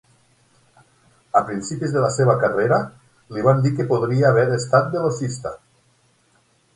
A 1.39 1.41
principis 1.49 1.91
de 1.97 2.01
la 2.05 2.07
seva 2.15 2.35
carrera 2.43 2.79
li 3.35 3.45
van 3.49 3.61
dir 3.65 3.73
que 3.81 3.85
podria 3.91 4.31
haver 4.31 4.47
estat 4.57 4.89
velocista. 4.97 5.53